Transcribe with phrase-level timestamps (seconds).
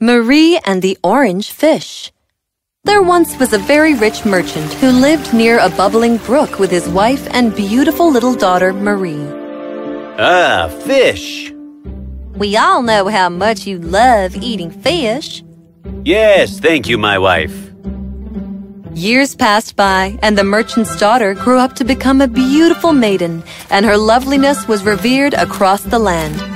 [0.00, 2.10] Marie and the Orange Fish.
[2.82, 6.88] There once was a very rich merchant who lived near a bubbling brook with his
[6.88, 9.24] wife and beautiful little daughter, Marie.
[10.18, 11.52] Ah, fish.
[12.36, 15.44] We all know how much you love eating fish.
[16.04, 17.54] Yes, thank you, my wife.
[18.94, 23.86] Years passed by, and the merchant's daughter grew up to become a beautiful maiden, and
[23.86, 26.53] her loveliness was revered across the land.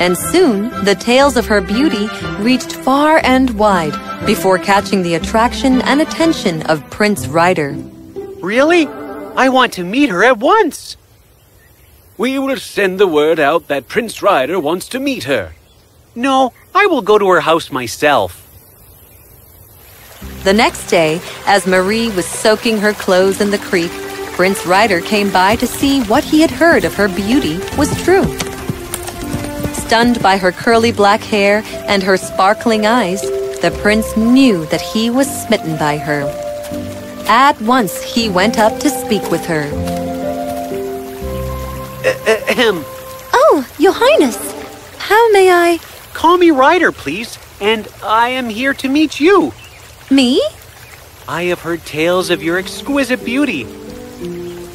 [0.00, 2.08] And soon, the tales of her beauty
[2.38, 3.92] reached far and wide
[4.24, 7.72] before catching the attraction and attention of Prince Ryder.
[8.40, 8.86] Really?
[9.36, 10.96] I want to meet her at once.
[12.16, 15.52] We will send the word out that Prince Ryder wants to meet her.
[16.14, 18.46] No, I will go to her house myself.
[20.44, 23.92] The next day, as Marie was soaking her clothes in the creek,
[24.32, 28.24] Prince Ryder came by to see what he had heard of her beauty was true.
[29.90, 33.22] Stunned by her curly black hair and her sparkling eyes,
[33.60, 36.22] the prince knew that he was smitten by her.
[37.26, 39.62] At once, he went up to speak with her.
[42.04, 42.84] Uh, uh, Ahem.
[43.34, 44.38] Oh, Your Highness,
[44.98, 45.80] how may I?
[46.14, 49.52] Call me Ryder, please, and I am here to meet you.
[50.08, 50.40] Me?
[51.26, 53.66] I have heard tales of your exquisite beauty.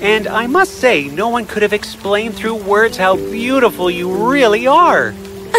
[0.02, 4.68] And I must say, no one could have explained through words how beautiful you really
[4.68, 5.14] are.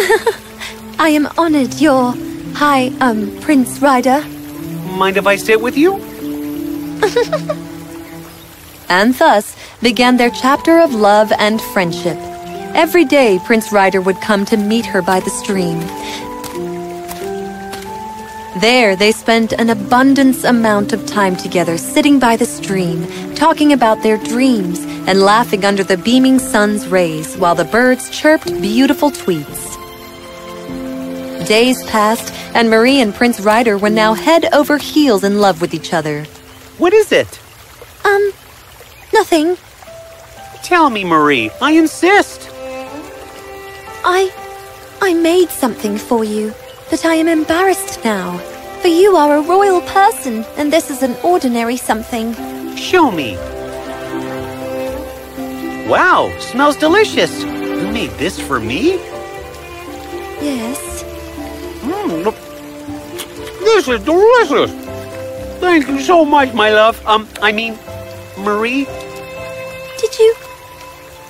[0.99, 2.13] I am honored, Your
[2.53, 4.23] High, um, Prince Ryder.
[4.97, 5.97] Mind if I sit with you?
[8.89, 12.17] And thus began their chapter of love and friendship.
[12.73, 15.79] Every day, Prince Ryder would come to meet her by the stream.
[18.59, 23.05] There, they spent an abundance amount of time together, sitting by the stream,
[23.35, 28.47] talking about their dreams and laughing under the beaming sun's rays while the birds chirped
[28.61, 29.75] beautiful tweets.
[31.47, 35.75] Days passed, and Marie and Prince Ryder were now head over heels in love with
[35.75, 36.23] each other.
[36.79, 37.39] What is it?
[38.05, 38.31] Um,
[39.13, 39.55] nothing.
[40.63, 41.51] Tell me, Marie.
[41.61, 42.49] I insist.
[44.03, 44.33] I.
[44.99, 46.55] I made something for you,
[46.89, 48.37] but I am embarrassed now.
[48.81, 52.33] For you are a royal person, and this is an ordinary something.
[52.75, 53.35] Show me.
[55.87, 57.43] Wow, smells delicious.
[57.43, 58.93] You made this for me?
[60.41, 61.03] Yes.
[61.81, 62.23] Mm.
[63.59, 64.71] This is delicious.
[65.59, 67.03] Thank you so much, my love.
[67.05, 67.77] Um, I mean,
[68.37, 68.85] Marie.
[69.97, 70.35] Did you.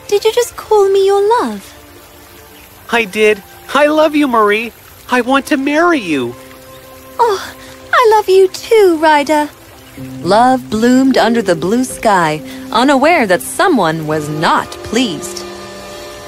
[0.08, 1.64] Did you just call me your love?
[2.92, 3.42] I did.
[3.74, 4.72] I love you, Marie.
[5.10, 6.36] I want to marry you.
[7.20, 7.56] Oh,
[7.94, 9.50] I love you too, Ryder.
[10.20, 12.42] Love bloomed under the blue sky,
[12.72, 15.44] unaware that someone was not pleased.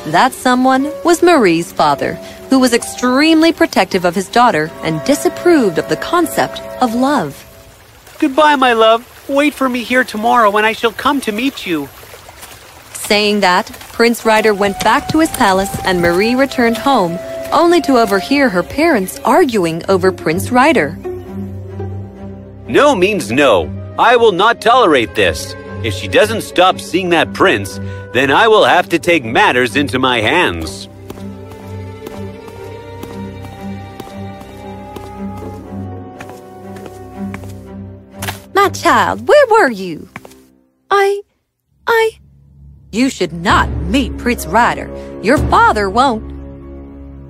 [0.08, 2.16] That someone was Marie's father,
[2.50, 7.46] who was extremely protective of his daughter and disapproved of the concept of love.
[8.18, 9.06] Goodbye, my love.
[9.30, 11.90] Wait for me here tomorrow when I shall come to meet you.
[12.94, 17.20] Saying that, Prince Ryder went back to his palace and Marie returned home,
[17.52, 20.98] only to overhear her parents arguing over Prince Ryder.
[22.68, 23.68] No means no.
[23.98, 25.56] I will not tolerate this.
[25.84, 27.80] If she doesn't stop seeing that prince,
[28.14, 30.88] then I will have to take matters into my hands.
[38.54, 40.10] My child, where were you?
[40.92, 41.22] I.
[41.88, 42.20] I.
[42.92, 44.90] You should not meet Prince Ryder.
[45.24, 46.39] Your father won't.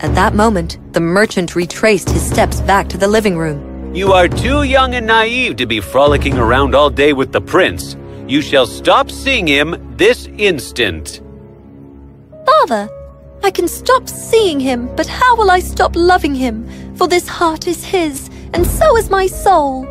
[0.01, 3.93] At that moment, the merchant retraced his steps back to the living room.
[3.93, 7.97] You are too young and naive to be frolicking around all day with the prince.
[8.25, 11.21] You shall stop seeing him this instant.
[12.45, 12.89] Father,
[13.43, 16.65] I can stop seeing him, but how will I stop loving him?
[16.95, 19.85] For this heart is his, and so is my soul.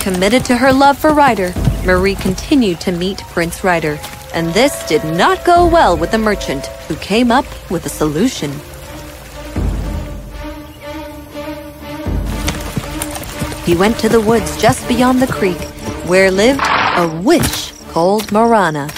[0.00, 1.52] Committed to her love for Ryder,
[1.84, 3.98] Marie continued to meet Prince Ryder,
[4.34, 8.50] and this did not go well with the merchant, who came up with a solution.
[13.68, 15.60] He went to the woods just beyond the creek,
[16.08, 18.88] where lived a witch called Marana.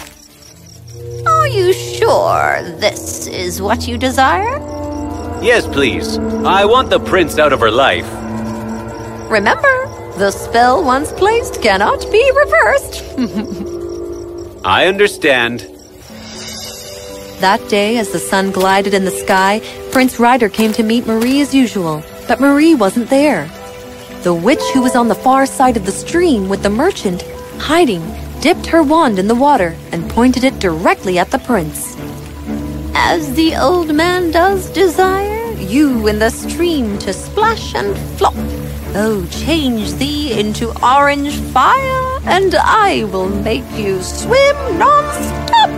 [1.26, 4.60] Are you sure this is what you desire?
[5.42, 6.18] Yes, please.
[6.18, 8.06] I want the prince out of her life.
[9.28, 9.88] Remember,
[10.18, 13.02] the spell once placed cannot be reversed.
[14.64, 15.62] I understand.
[17.40, 21.40] That day, as the sun glided in the sky, Prince Ryder came to meet Marie
[21.40, 23.50] as usual, but Marie wasn't there.
[24.22, 27.22] The witch who was on the far side of the stream with the merchant,
[27.58, 28.02] hiding,
[28.42, 31.96] dipped her wand in the water and pointed it directly at the prince.
[32.94, 38.34] As the old man does desire, you in the stream to splash and flop.
[38.94, 45.70] Oh, change thee into orange fire, and I will make you swim non-stop.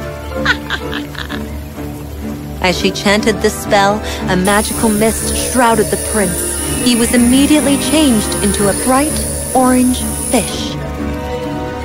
[2.62, 6.51] As she chanted this spell, a magical mist shrouded the prince.
[6.84, 9.12] He was immediately changed into a bright
[9.54, 10.74] orange fish.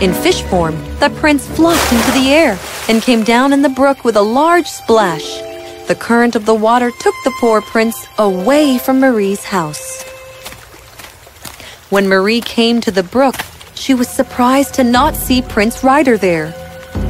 [0.02, 2.58] In fish form, the prince flopped into the air
[2.88, 5.38] and came down in the brook with a large splash.
[5.88, 10.04] The current of the water took the poor prince away from Marie's house.
[11.90, 13.36] When Marie came to the brook,
[13.74, 16.54] she was surprised to not see Prince Ryder there.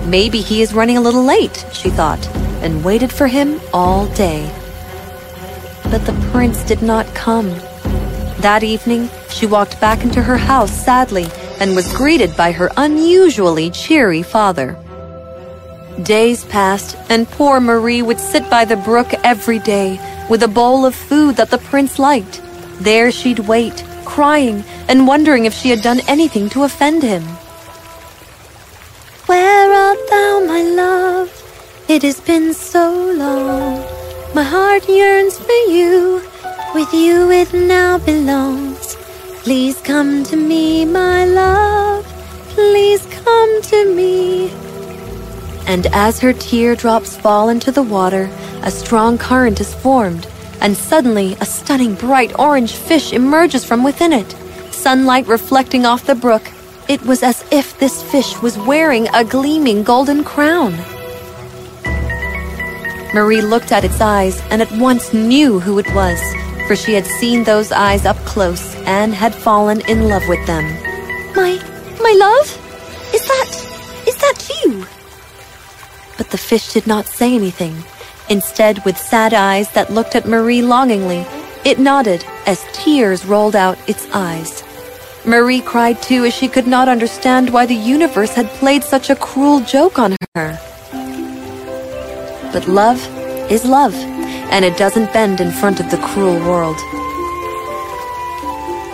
[0.05, 2.23] Maybe he is running a little late, she thought,
[2.61, 4.51] and waited for him all day.
[5.89, 7.49] But the prince did not come.
[8.39, 11.27] That evening, she walked back into her house sadly
[11.59, 14.77] and was greeted by her unusually cheery father.
[16.03, 19.99] Days passed, and poor Marie would sit by the brook every day
[20.29, 22.41] with a bowl of food that the prince liked.
[22.79, 27.23] There she'd wait, crying and wondering if she had done anything to offend him.
[29.25, 31.85] Where art thou, my love?
[31.87, 33.96] It has been so long.
[34.35, 36.21] My heart yearns for you.
[36.75, 38.95] With you it now belongs.
[39.43, 42.05] Please come to me, my love.
[42.49, 44.51] Please come to me.
[45.65, 48.29] And as her teardrops fall into the water,
[48.63, 50.27] a strong current is formed,
[50.61, 54.31] and suddenly a stunning bright orange fish emerges from within it.
[54.71, 56.51] Sunlight reflecting off the brook,
[56.89, 60.75] it was as if this fish was wearing a gleaming golden crown.
[63.13, 66.19] Marie looked at its eyes and at once knew who it was,
[66.67, 70.65] for she had seen those eyes up close and had fallen in love with them.
[71.35, 71.57] My,
[72.01, 72.47] my love?
[73.13, 74.85] Is that, is that you?
[76.17, 77.83] But the fish did not say anything.
[78.29, 81.25] Instead, with sad eyes that looked at Marie longingly,
[81.63, 84.63] it nodded as tears rolled out its eyes.
[85.25, 89.15] Marie cried too as she could not understand why the universe had played such a
[89.15, 90.59] cruel joke on her.
[92.57, 96.75] But love is love, and it doesn't bend in front of the cruel world.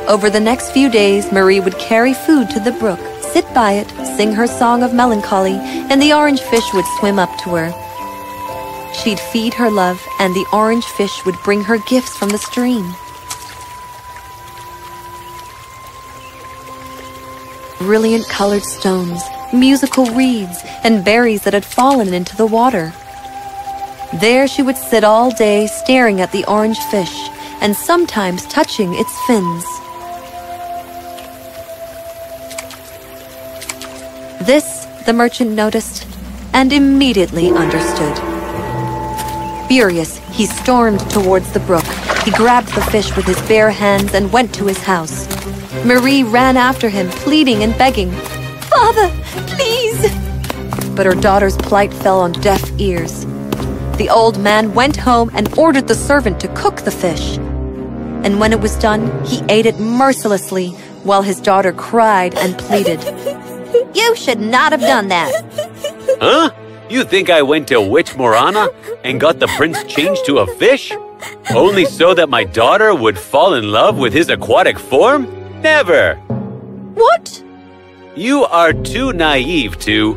[0.09, 3.89] Over the next few days, Marie would carry food to the brook, sit by it,
[4.17, 5.55] sing her song of melancholy,
[5.89, 8.91] and the orange fish would swim up to her.
[9.01, 12.93] She'd feed her love, and the orange fish would bring her gifts from the stream.
[17.77, 19.23] Brilliant colored stones,
[19.53, 22.93] musical reeds, and berries that had fallen into the water.
[24.21, 27.29] There she would sit all day staring at the orange fish
[27.61, 29.63] and sometimes touching its fins.
[34.45, 36.07] This the merchant noticed
[36.53, 38.17] and immediately understood.
[39.67, 41.85] Furious, he stormed towards the brook.
[42.23, 45.27] He grabbed the fish with his bare hands and went to his house.
[45.83, 48.11] Marie ran after him, pleading and begging,
[48.69, 49.09] Father,
[49.47, 50.01] please!
[50.95, 53.25] But her daughter's plight fell on deaf ears.
[53.97, 57.37] The old man went home and ordered the servant to cook the fish.
[58.23, 60.69] And when it was done, he ate it mercilessly
[61.03, 62.99] while his daughter cried and pleaded.
[63.95, 65.31] You should not have done that.
[66.19, 66.51] Huh?
[66.89, 68.69] You think I went to Witch Morana
[69.03, 70.91] and got the prince changed to a fish?
[71.51, 75.27] Only so that my daughter would fall in love with his aquatic form?
[75.61, 76.15] Never!
[76.95, 77.43] What?
[78.15, 80.15] You are too naive to.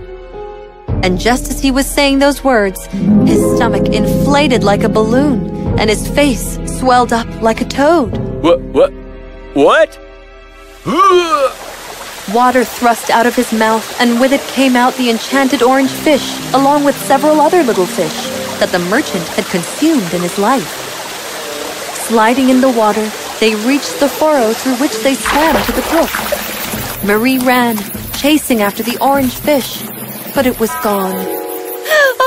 [1.02, 3.25] And just as he was saying those words, his
[3.56, 5.48] stomach inflated like a balloon,
[5.78, 8.16] and his face swelled up like a toad.
[8.42, 8.60] What?
[8.60, 8.92] What?
[9.54, 9.98] What?
[12.34, 16.36] Water thrust out of his mouth, and with it came out the enchanted orange fish,
[16.52, 18.28] along with several other little fish
[18.60, 20.84] that the merchant had consumed in his life.
[22.08, 23.10] Sliding in the water,
[23.40, 27.04] they reached the furrow through which they swam to the brook.
[27.04, 27.78] Marie ran,
[28.12, 29.82] chasing after the orange fish,
[30.34, 31.16] but it was gone.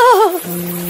[0.01, 0.88] Oh,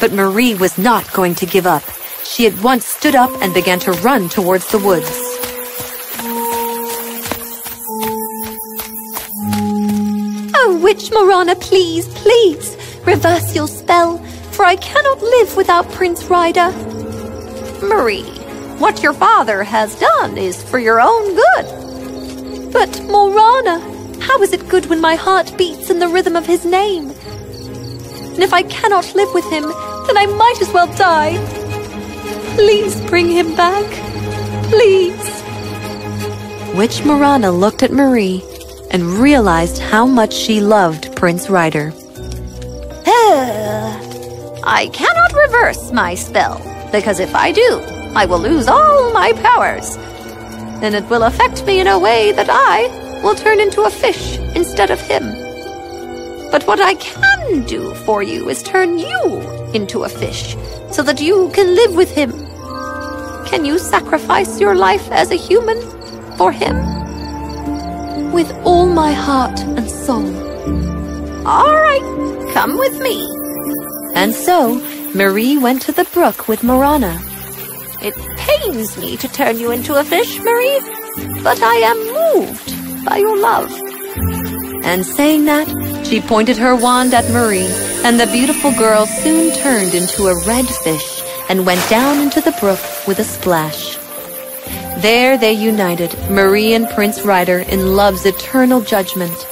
[0.00, 1.82] But Marie was not going to give up.
[2.24, 5.10] She at once stood up and began to run towards the woods.
[10.56, 14.18] Oh, Witch Morana, please, please, reverse your spell,
[14.52, 16.70] for I cannot live without Prince Ryder.
[17.82, 18.24] Marie,
[18.78, 22.72] what your father has done is for your own good.
[22.72, 23.80] But Morana,
[24.20, 27.10] how is it good when my heart beats in the rhythm of his name?
[27.10, 29.64] And if I cannot live with him,
[30.10, 31.38] then I might as well die.
[32.56, 33.86] Please bring him back.
[34.64, 35.22] Please.
[36.74, 38.42] Witch Morana looked at Marie
[38.90, 41.92] and realized how much she loved Prince Ryder.
[44.66, 46.58] I cannot reverse my spell,
[46.90, 47.80] because if I do,
[48.16, 49.96] I will lose all my powers.
[50.82, 52.88] And it will affect me in a way that I
[53.22, 55.29] will turn into a fish instead of him.
[56.50, 59.40] But what I can do for you is turn you
[59.72, 60.56] into a fish
[60.90, 62.32] so that you can live with him.
[63.46, 65.80] Can you sacrifice your life as a human
[66.36, 66.76] for him?
[68.32, 70.26] With all my heart and soul.
[71.46, 73.26] All right, come with me.
[74.14, 74.80] And so,
[75.14, 77.18] Marie went to the brook with Marana.
[78.02, 80.80] It pains me to turn you into a fish, Marie,
[81.42, 83.70] but I am moved by your love.
[84.84, 85.68] And saying that,
[86.10, 87.70] she pointed her wand at Marie,
[88.02, 92.50] and the beautiful girl soon turned into a red fish and went down into the
[92.58, 93.96] brook with a splash.
[95.00, 99.46] There they united, Marie and Prince Ryder, in love's eternal judgment.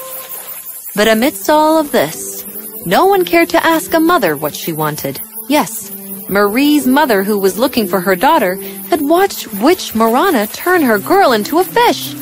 [0.97, 2.45] But amidst all of this,
[2.85, 5.21] no one cared to ask a mother what she wanted.
[5.49, 5.93] Yes,
[6.29, 8.57] Marie's mother, who was looking for her daughter,
[8.91, 12.17] had watched Witch Marana turn her girl into a fish.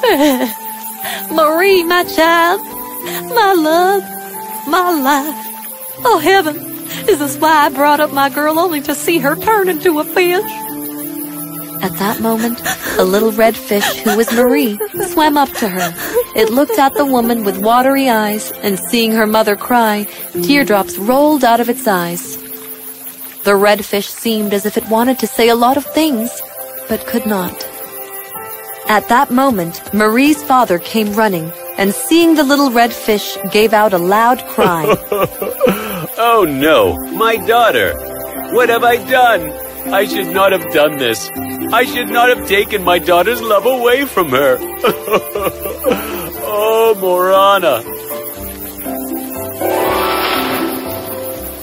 [1.30, 2.60] Marie, my child,
[3.34, 4.02] my love,
[4.66, 5.46] my life.
[6.04, 6.56] Oh, heaven,
[7.08, 10.04] is this why I brought up my girl only to see her turn into a
[10.04, 10.50] fish?
[11.82, 12.60] At that moment,
[12.98, 14.78] a little red fish, who was Marie,
[15.08, 15.94] swam up to her.
[16.34, 20.06] It looked at the woman with watery eyes, and seeing her mother cry,
[20.42, 22.36] teardrops rolled out of its eyes.
[23.42, 26.42] The red fish seemed as if it wanted to say a lot of things,
[26.90, 27.54] but could not.
[28.86, 33.94] At that moment, Marie's father came running, and seeing the little red fish, gave out
[33.94, 34.84] a loud cry.
[36.18, 37.94] oh no, my daughter!
[38.52, 39.52] What have I done?
[39.88, 41.30] I should not have done this.
[41.72, 44.58] I should not have taken my daughter's love away from her.
[46.44, 47.99] oh, Morana.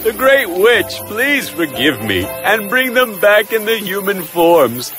[0.08, 4.90] The Great Witch, please forgive me and bring them back in the human forms.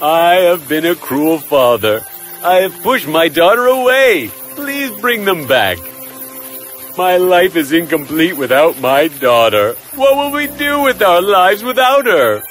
[0.00, 2.00] I have been a cruel father.
[2.42, 4.30] I have pushed my daughter away.
[4.56, 5.76] Please bring them back.
[6.96, 9.74] My life is incomplete without my daughter.
[9.96, 12.42] What will we do with our lives without her?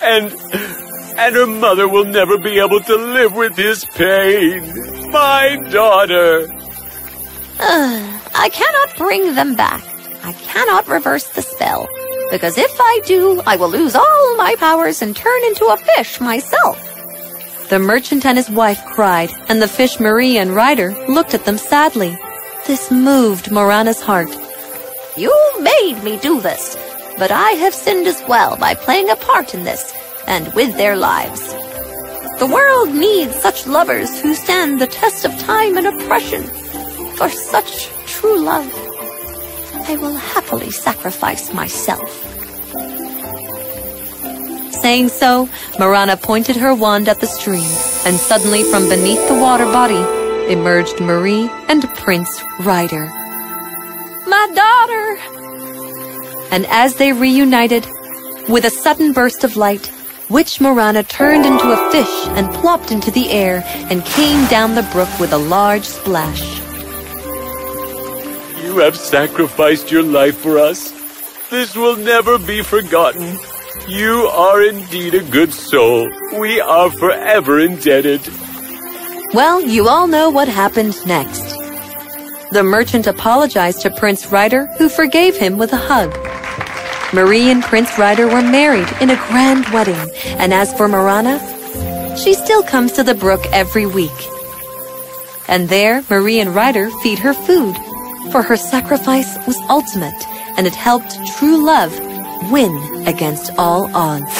[0.00, 0.32] And
[1.18, 5.10] and her mother will never be able to live with his pain.
[5.10, 6.48] My daughter.
[7.58, 9.82] I cannot bring them back.
[10.28, 11.88] I cannot reverse the spell.
[12.30, 16.20] Because if I do, I will lose all my powers and turn into a fish
[16.20, 16.78] myself.
[17.70, 21.56] The merchant and his wife cried, and the fish Marie and Ryder looked at them
[21.56, 22.18] sadly.
[22.66, 24.28] This moved Morana's heart.
[25.16, 26.76] You made me do this,
[27.16, 29.94] but I have sinned as well by playing a part in this,
[30.26, 31.40] and with their lives.
[32.38, 36.42] The world needs such lovers who stand the test of time and oppression.
[37.16, 38.70] For such true love,
[39.88, 42.10] I will happily sacrifice myself.
[44.82, 47.70] Saying so, Marana pointed her wand at the stream,
[48.04, 50.04] and suddenly from beneath the water body
[50.52, 53.06] emerged Marie and Prince Ryder.
[54.26, 55.18] My daughter!
[56.52, 57.86] And as they reunited,
[58.46, 59.90] with a sudden burst of light,
[60.28, 64.88] Witch Marana turned into a fish and plopped into the air and came down the
[64.92, 66.67] brook with a large splash.
[68.68, 70.92] You have sacrificed your life for us.
[71.48, 73.38] This will never be forgotten.
[73.88, 76.06] You are indeed a good soul.
[76.38, 78.20] We are forever indebted.
[79.32, 81.56] Well, you all know what happened next.
[82.50, 86.12] The merchant apologized to Prince Ryder, who forgave him with a hug.
[87.14, 91.38] Marie and Prince Ryder were married in a grand wedding, and as for Marana,
[92.18, 94.28] she still comes to the brook every week.
[95.48, 97.74] And there, Marie and Ryder feed her food,
[98.30, 101.92] for her sacrifice was ultimate, and it helped true love
[102.50, 104.32] win against all odds.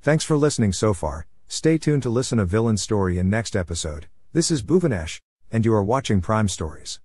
[0.00, 1.26] Thanks for listening so far.
[1.48, 4.06] Stay tuned to listen a villain story in next episode.
[4.32, 5.18] This is Bhuvanesh,
[5.50, 7.00] and you are watching Prime Stories.